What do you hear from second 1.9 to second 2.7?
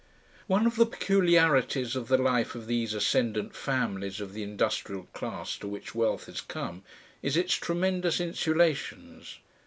of the life of